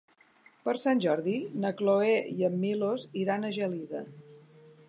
Per 0.67 0.73
Sant 0.83 1.01
Jordi 1.05 1.35
na 1.65 1.73
Cloè 1.83 2.17
i 2.39 2.49
en 2.49 2.57
Milos 2.65 3.07
iran 3.25 3.47
a 3.47 3.53
Gelida. 3.59 4.07